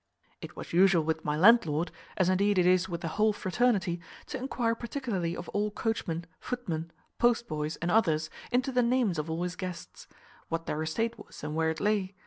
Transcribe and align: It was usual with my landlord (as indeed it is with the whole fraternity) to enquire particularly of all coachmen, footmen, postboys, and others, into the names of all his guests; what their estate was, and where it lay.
It 0.41 0.55
was 0.55 0.73
usual 0.73 1.03
with 1.03 1.23
my 1.23 1.37
landlord 1.37 1.91
(as 2.17 2.27
indeed 2.27 2.57
it 2.57 2.65
is 2.65 2.89
with 2.89 3.01
the 3.01 3.07
whole 3.07 3.31
fraternity) 3.33 4.01
to 4.25 4.37
enquire 4.39 4.73
particularly 4.73 5.37
of 5.37 5.47
all 5.49 5.69
coachmen, 5.69 6.25
footmen, 6.39 6.91
postboys, 7.19 7.75
and 7.83 7.91
others, 7.91 8.31
into 8.51 8.71
the 8.71 8.81
names 8.81 9.19
of 9.19 9.29
all 9.29 9.43
his 9.43 9.55
guests; 9.55 10.07
what 10.49 10.65
their 10.65 10.81
estate 10.81 11.19
was, 11.19 11.43
and 11.43 11.55
where 11.55 11.69
it 11.69 11.79
lay. 11.79 12.15